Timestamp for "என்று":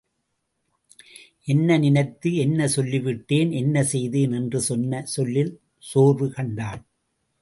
4.31-4.61